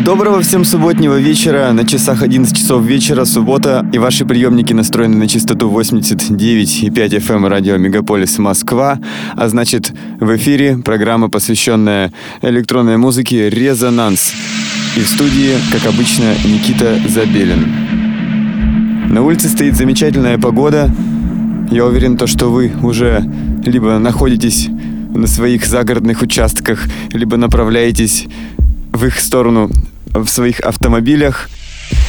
Доброго 0.00 0.40
всем 0.40 0.64
субботнего 0.64 1.20
вечера. 1.20 1.70
На 1.72 1.86
часах 1.86 2.22
11 2.22 2.56
часов 2.56 2.82
вечера, 2.82 3.24
суббота, 3.24 3.86
и 3.92 3.98
ваши 3.98 4.24
приемники 4.24 4.72
настроены 4.72 5.16
на 5.16 5.28
частоту 5.28 5.70
89,5 5.70 6.90
FM 6.90 7.48
радио 7.48 7.76
Мегаполис 7.76 8.38
Москва. 8.38 8.98
А 9.36 9.48
значит, 9.48 9.92
в 10.18 10.34
эфире 10.36 10.78
программа, 10.78 11.28
посвященная 11.28 12.10
электронной 12.40 12.96
музыке 12.96 13.50
«Резонанс». 13.50 14.32
И 14.96 15.00
в 15.00 15.08
студии, 15.08 15.56
как 15.70 15.86
обычно, 15.86 16.34
Никита 16.44 16.98
Забелин. 17.08 17.66
На 19.10 19.22
улице 19.22 19.48
стоит 19.48 19.76
замечательная 19.76 20.38
погода. 20.38 20.90
Я 21.70 21.84
уверен, 21.84 22.16
то, 22.16 22.26
что 22.26 22.50
вы 22.50 22.72
уже 22.82 23.22
либо 23.64 23.98
находитесь 23.98 24.68
на 25.14 25.26
своих 25.26 25.66
загородных 25.66 26.22
участках, 26.22 26.86
либо 27.12 27.36
направляетесь 27.36 28.26
в 28.92 29.06
их 29.06 29.18
сторону 29.18 29.70
в 30.14 30.26
своих 30.26 30.60
автомобилях. 30.60 31.48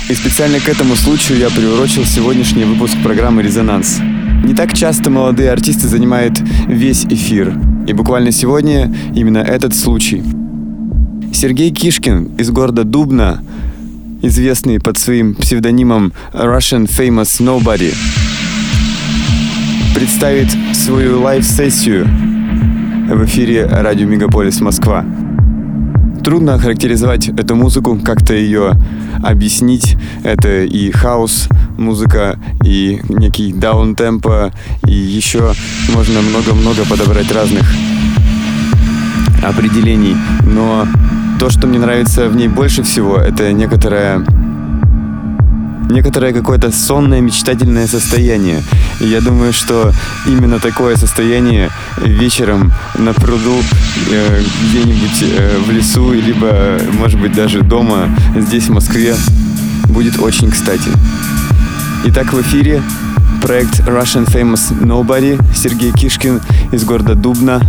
И 0.09 0.13
специально 0.13 0.59
к 0.59 0.67
этому 0.67 0.95
случаю 0.95 1.39
я 1.39 1.49
приурочил 1.49 2.05
сегодняшний 2.05 2.66
выпуск 2.66 2.95
программы 3.03 3.41
«Резонанс». 3.41 3.99
Не 4.43 4.53
так 4.53 4.73
часто 4.73 5.09
молодые 5.09 5.52
артисты 5.52 5.88
занимают 5.88 6.39
весь 6.67 7.05
эфир. 7.05 7.57
И 7.88 7.93
буквально 7.93 8.31
сегодня 8.31 8.93
именно 9.15 9.37
этот 9.37 9.74
случай. 9.74 10.21
Сергей 11.34 11.71
Кишкин 11.71 12.35
из 12.37 12.51
города 12.51 12.84
Дубна, 12.84 13.41
известный 14.21 14.79
под 14.79 14.98
своим 14.98 15.34
псевдонимом 15.35 16.13
Russian 16.34 16.87
Famous 16.87 17.40
Nobody, 17.40 17.93
представит 19.96 20.49
свою 20.76 21.21
live-сессию 21.21 22.05
в 22.05 23.26
эфире 23.26 23.65
радио 23.65 24.07
Мегаполис 24.07 24.59
Москва. 24.59 25.05
Трудно 26.24 26.54
охарактеризовать 26.54 27.27
эту 27.27 27.55
музыку, 27.55 27.99
как-то 28.04 28.34
ее 28.34 28.71
объяснить. 29.21 29.98
Это 30.24 30.63
и 30.63 30.90
хаос 30.90 31.49
музыка, 31.77 32.40
и 32.63 33.02
некий 33.10 33.52
даун-темпо, 33.52 34.54
и 34.88 34.93
еще 34.93 35.52
можно 35.93 36.21
много-много 36.21 36.85
подобрать 36.85 37.30
разных 37.34 37.70
определений. 39.43 40.15
Но 40.46 40.88
то, 41.40 41.49
что 41.49 41.68
мне 41.68 41.77
нравится 41.77 42.30
в 42.30 42.35
ней 42.37 42.48
больше 42.48 42.84
всего, 42.84 43.18
это 43.18 43.52
некоторая 43.52 44.26
некоторое 45.89 46.34
какое-то 46.34 46.71
сонное 46.71 47.21
мечтательное 47.21 47.87
состояние. 47.87 48.63
И 48.99 49.07
я 49.07 49.21
думаю, 49.21 49.53
что 49.53 49.93
именно 50.25 50.59
такое 50.59 50.95
состояние 50.95 51.70
вечером 51.98 52.73
на 52.98 53.13
пруду 53.13 53.62
э, 54.09 54.41
где-нибудь 54.70 55.23
э, 55.23 55.57
в 55.65 55.71
лесу, 55.71 56.13
либо, 56.13 56.79
может 56.93 57.20
быть, 57.20 57.34
даже 57.34 57.62
дома 57.62 58.09
здесь, 58.35 58.65
в 58.65 58.71
Москве, 58.71 59.15
будет 59.90 60.20
очень 60.20 60.51
кстати. 60.51 60.90
Итак, 62.05 62.34
в 62.34 62.41
эфире 62.41 62.81
проект 63.41 63.79
Russian 63.81 64.25
Famous 64.25 64.72
Nobody, 64.81 65.41
Сергей 65.53 65.91
Кишкин 65.91 66.41
из 66.72 66.84
города 66.84 67.16
Дубна, 67.16 67.62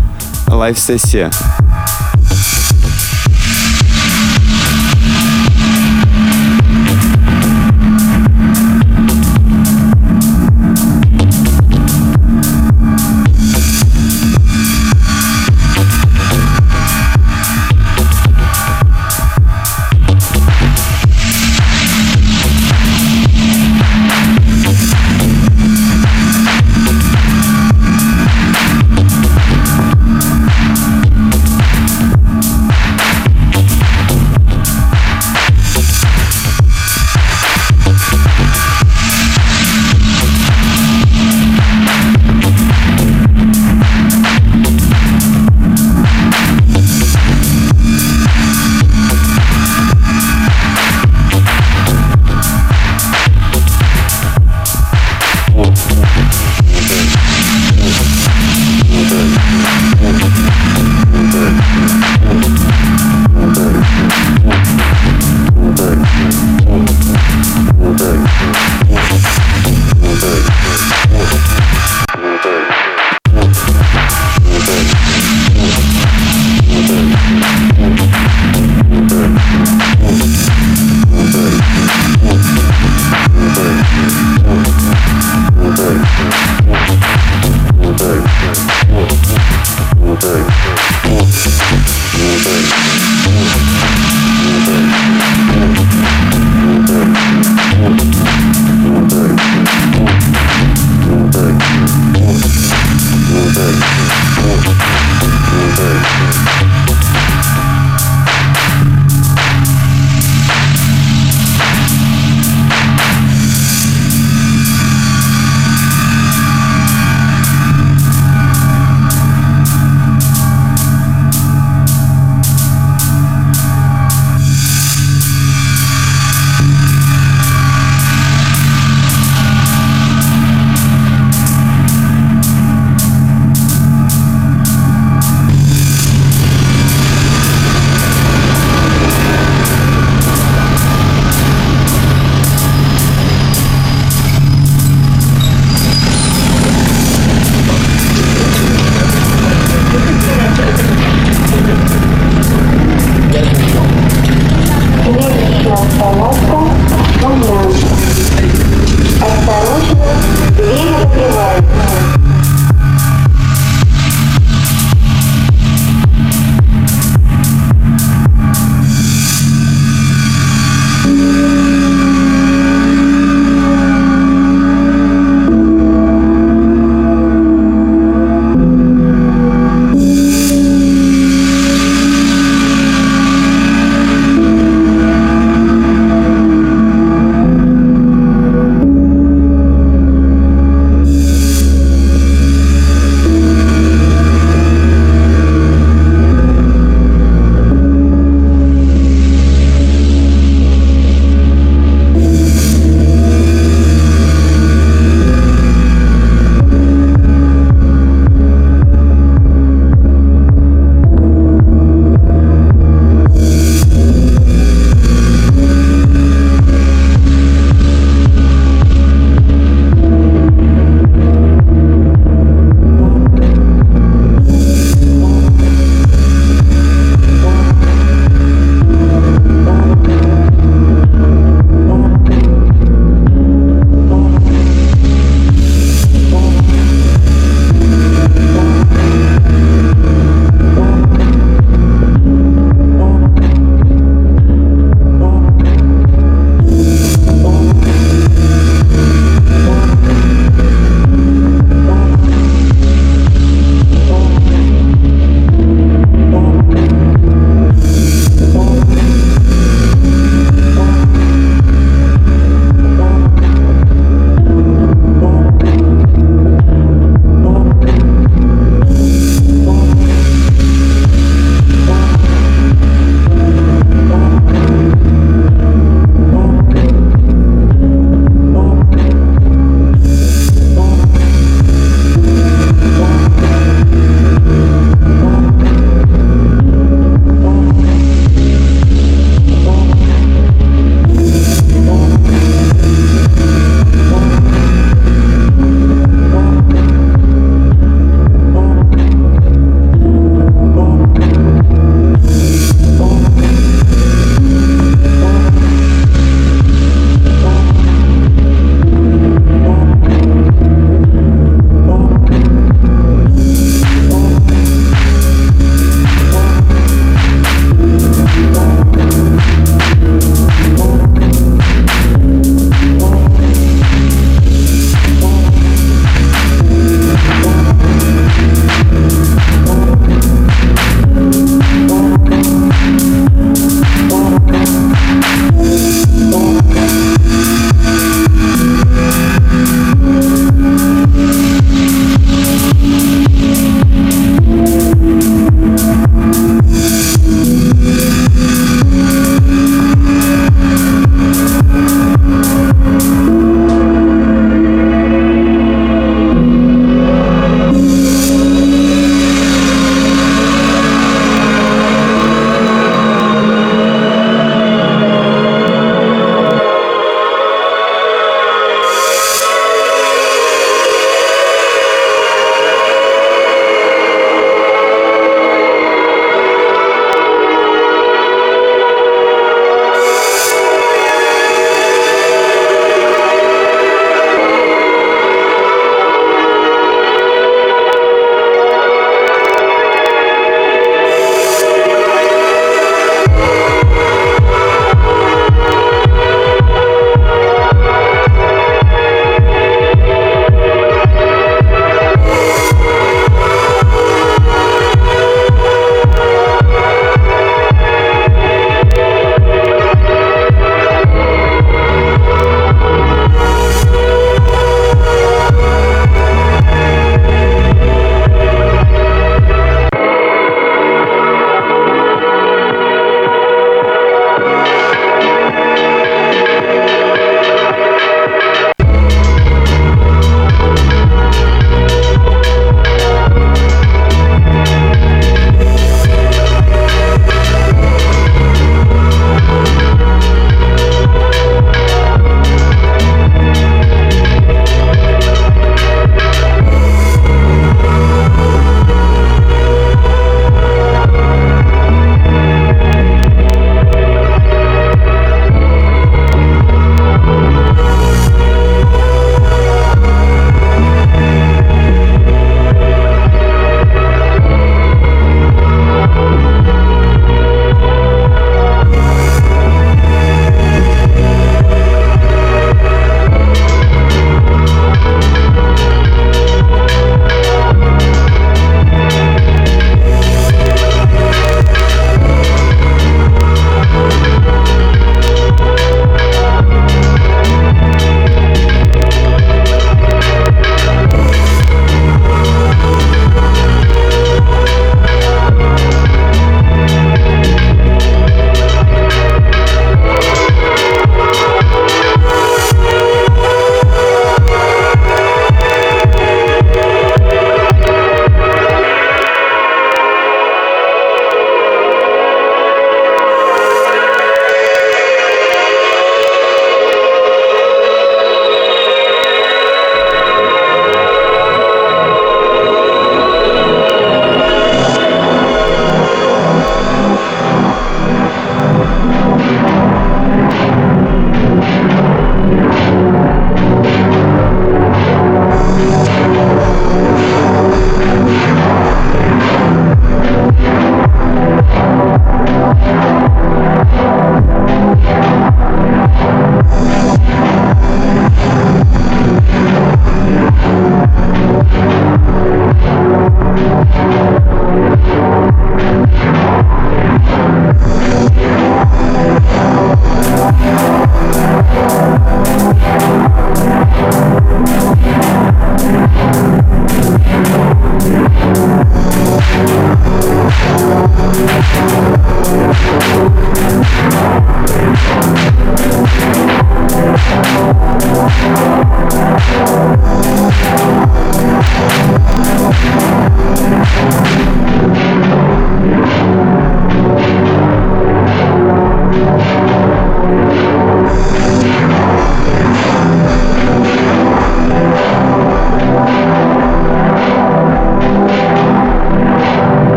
лайв-сессия. 0.47 1.31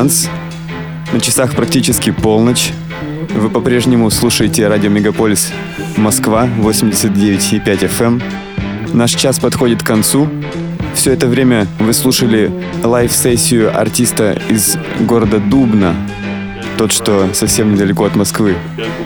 «Резонанс». 0.00 0.28
На 1.12 1.20
часах 1.20 1.54
практически 1.54 2.10
полночь. 2.10 2.72
Вы 3.34 3.50
по-прежнему 3.50 4.10
слушаете 4.10 4.66
радио 4.68 4.88
«Мегаполис 4.88 5.52
Москва» 5.96 6.48
89,5 6.58 7.64
FM. 7.64 8.06
Эм. 8.06 8.22
Наш 8.92 9.12
час 9.12 9.38
подходит 9.38 9.82
к 9.82 9.86
концу. 9.86 10.28
Все 10.94 11.12
это 11.12 11.26
время 11.26 11.66
вы 11.78 11.92
слушали 11.92 12.50
live-сессию 12.82 13.78
артиста 13.78 14.40
из 14.48 14.76
города 15.00 15.38
Дубна, 15.38 15.94
тот, 16.78 16.92
что 16.92 17.28
совсем 17.34 17.74
недалеко 17.74 18.04
от 18.04 18.16
Москвы. 18.16 18.56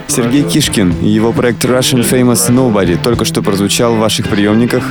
Сергей 0.07 0.43
Кишкин 0.43 0.93
и 1.01 1.09
его 1.09 1.33
проект 1.33 1.65
Russian 1.65 2.09
Famous 2.09 2.49
Nobody 2.49 2.97
только 3.01 3.25
что 3.25 3.41
прозвучал 3.41 3.95
в 3.95 3.99
ваших 3.99 4.29
приемниках. 4.29 4.83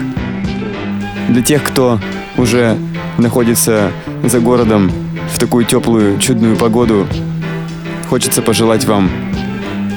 Для 1.28 1.42
тех, 1.42 1.62
кто 1.62 1.98
уже 2.36 2.76
находится 3.16 3.90
за 4.22 4.40
городом 4.40 4.90
в 5.34 5.38
такую 5.38 5.64
теплую, 5.64 6.18
чудную 6.20 6.56
погоду. 6.56 7.08
Хочется 8.08 8.40
пожелать 8.40 8.84
вам 8.84 9.10